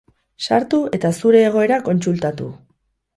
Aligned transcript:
Sartu 0.45 0.79
eta 0.99 1.11
zure 1.21 1.41
egoera 1.49 1.77
kontsultatu! 1.91 2.49